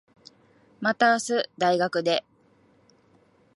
[0.79, 2.25] また明日、大学で。